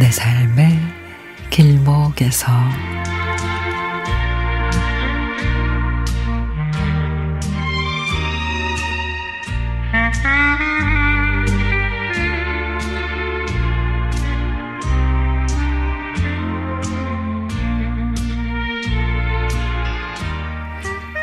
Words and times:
내 0.00 0.10
삶의 0.10 0.80
길목에서 1.50 2.50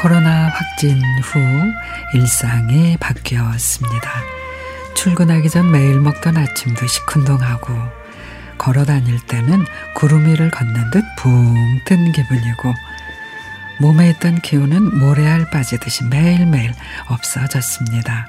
코로나 0.00 0.46
확진 0.46 1.02
후 1.24 1.40
일상이 2.14 2.96
바뀌었습니다. 2.98 4.10
출근하기 4.94 5.50
전 5.50 5.72
매일 5.72 5.98
먹던 6.00 6.36
아침도 6.36 6.86
시큰둥하고 6.86 7.99
걸어 8.60 8.84
다닐 8.84 9.18
때는 9.20 9.64
구름 9.94 10.26
위를 10.26 10.50
걷는 10.50 10.90
듯 10.90 11.02
붕 11.16 11.80
뜬 11.86 12.12
기분이고 12.12 12.74
몸에 13.80 14.10
있던 14.10 14.42
기운은 14.42 14.98
모래알 14.98 15.48
빠지듯이 15.48 16.04
매일매일 16.04 16.74
없어졌습니다. 17.08 18.28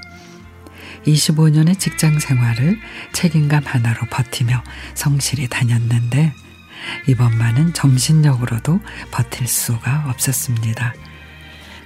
25년의 1.05 1.77
직장 1.77 2.17
생활을 2.17 2.79
책임감 3.11 3.63
하나로 3.65 4.07
버티며 4.09 4.63
성실히 4.93 5.49
다녔는데 5.49 6.33
이번만은 7.09 7.73
정신력으로도 7.73 8.79
버틸 9.11 9.47
수가 9.47 10.05
없었습니다. 10.07 10.93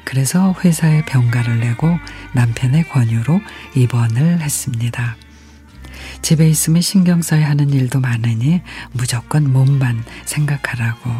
그래서 0.03 0.53
회사에 0.63 1.03
병가를 1.05 1.61
내고 1.61 1.97
남편의 2.33 2.89
권유로 2.89 3.41
입원을 3.75 4.41
했습니다. 4.41 5.15
집에 6.21 6.47
있으면 6.49 6.81
신경 6.81 7.21
써야 7.21 7.49
하는 7.49 7.69
일도 7.71 7.99
많으니 7.99 8.61
무조건 8.91 9.51
몸만 9.51 10.03
생각하라고. 10.25 11.11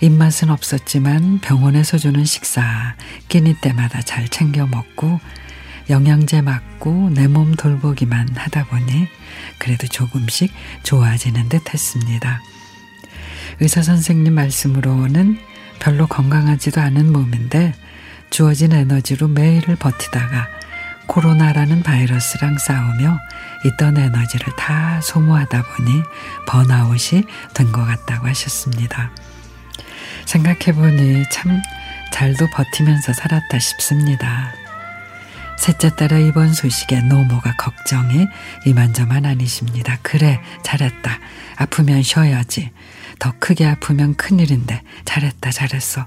입맛은 0.00 0.50
없었지만 0.50 1.38
병원에서 1.40 1.96
주는 1.96 2.24
식사 2.24 2.96
끼니 3.28 3.60
때마다 3.60 4.02
잘 4.02 4.28
챙겨 4.28 4.66
먹고 4.66 5.20
영양제 5.90 6.42
맞고 6.42 7.10
내 7.10 7.28
몸 7.28 7.54
돌보기만 7.54 8.36
하다 8.36 8.64
보니 8.66 9.08
그래도 9.58 9.86
조금씩 9.86 10.52
좋아지는 10.82 11.48
듯 11.48 11.72
했습니다. 11.72 12.40
의사 13.60 13.82
선생님 13.82 14.34
말씀으로는 14.34 15.38
별로 15.78 16.06
건강하지도 16.06 16.80
않은 16.80 17.12
몸인데 17.12 17.74
주어진 18.30 18.72
에너지로 18.72 19.28
매일을 19.28 19.76
버티다가 19.76 20.48
코로나라는 21.12 21.82
바이러스랑 21.82 22.56
싸우며 22.56 23.18
있던 23.66 23.98
에너지를 23.98 24.46
다 24.56 24.98
소모하다 25.02 25.62
보니 25.62 26.02
번아웃이 26.46 27.24
된 27.52 27.70
것 27.70 27.84
같다고 27.84 28.28
하셨습니다. 28.28 29.10
생각해보니 30.24 31.24
참 31.30 31.60
잘도 32.14 32.46
버티면서 32.54 33.12
살았다 33.12 33.58
싶습니다. 33.58 34.54
셋째 35.58 35.94
딸아 35.94 36.16
이번 36.18 36.54
소식에 36.54 37.02
노모가 37.02 37.56
걱정이 37.56 38.26
이만저만 38.64 39.26
아니십니다. 39.26 39.98
그래 40.00 40.40
잘했다. 40.64 41.18
아프면 41.56 42.02
쉬어야지. 42.02 42.70
더 43.18 43.34
크게 43.38 43.66
아프면 43.66 44.14
큰일인데 44.14 44.82
잘했다 45.04 45.50
잘했어. 45.50 46.06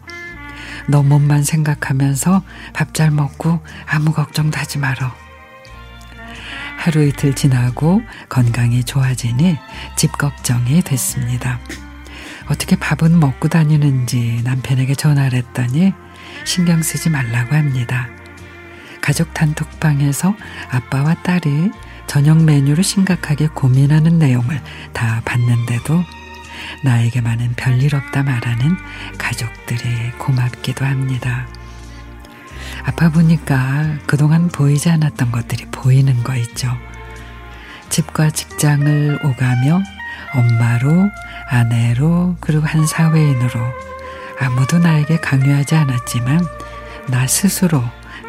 너 0.88 1.04
몸만 1.04 1.44
생각하면서 1.44 2.44
밥 2.74 2.94
잘 2.94 3.12
먹고 3.12 3.60
아무 3.86 4.14
걱정도 4.14 4.58
하지 4.58 4.78
말어. 4.78 5.12
하루 6.78 7.04
이틀 7.04 7.34
지나고 7.34 8.02
건강이 8.30 8.84
좋아지니 8.84 9.58
집 9.98 10.18
걱정이 10.18 10.82
됐습니다. 10.82 11.60
어떻게 12.48 12.76
밥은 12.76 13.20
먹고 13.20 13.48
다니는지 13.50 14.42
남편에게 14.44 14.96
전화를 14.96 15.40
했더니 15.40 15.94
신경 16.46 16.82
쓰지 16.82 17.10
말라고 17.10 17.56
합니다. 17.56 18.08
가족 19.02 19.34
단톡방에서 19.34 20.36
아빠와 20.72 21.16
딸이 21.24 21.72
저녁 22.08 22.44
메뉴로 22.44 22.82
심각하게 22.82 23.48
고민하는 23.48 24.20
내용을 24.20 24.62
다 24.94 25.22
봤는데도 25.26 26.04
나에게만은 26.84 27.54
별일 27.56 27.96
없다 27.96 28.24
말하는 28.24 28.78
가족들이 29.18 29.35
고맙기도 30.26 30.86
합니다. 30.86 31.48
아파 32.84 33.10
보니까 33.10 33.98
그동안 34.08 34.50
보이지 34.50 34.90
않았던 34.90 35.32
것들이 35.32 35.66
보이는 35.72 36.24
거 36.24 36.36
있죠. 36.36 36.76
집과 37.90 38.32
직장을 38.32 39.20
오가며 39.24 39.82
엄마로, 40.34 41.10
아내로, 41.48 42.38
그리고 42.42 42.66
한 42.66 42.86
사회인으로 42.86 43.60
아무도 44.40 44.80
나에게 44.80 45.18
강요하지 45.18 45.76
않았지만 45.76 46.46
나 47.08 47.28
스스로 47.28 47.84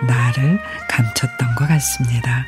나를 0.06 0.60
감췄던 0.88 1.54
것 1.54 1.66
같습니다. 1.66 2.44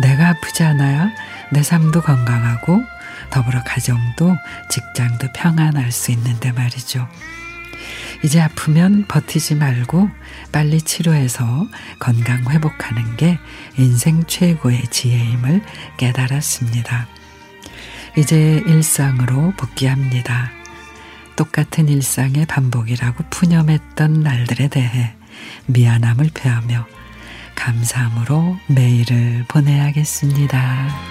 내가 0.00 0.30
아프지 0.30 0.64
않아야 0.64 1.10
내 1.50 1.62
삶도 1.62 2.00
건강하고 2.00 2.82
더불어 3.28 3.62
가정도 3.64 4.34
직장도 4.70 5.28
평안할 5.34 5.92
수 5.92 6.10
있는데 6.12 6.52
말이죠. 6.52 7.06
이제 8.22 8.40
아프면 8.40 9.06
버티지 9.08 9.54
말고 9.54 10.10
빨리 10.52 10.82
치료해서 10.82 11.66
건강 11.98 12.50
회복하는 12.50 13.16
게 13.16 13.38
인생 13.78 14.24
최고의 14.24 14.82
지혜임을 14.90 15.62
깨달았습니다. 15.96 17.08
이제 18.18 18.62
일상으로 18.66 19.52
복귀합니다. 19.56 20.50
똑같은 21.36 21.88
일상의 21.88 22.44
반복이라고 22.44 23.24
푸념했던 23.30 24.20
날들에 24.20 24.68
대해 24.68 25.14
미안함을 25.66 26.30
표하며 26.34 26.86
감사함으로 27.54 28.58
매일을 28.68 29.44
보내야겠습니다. 29.48 31.09